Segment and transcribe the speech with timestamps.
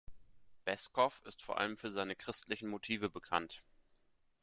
[0.65, 3.61] Beskow ist vor allem für seine christlichen Motive bekannt.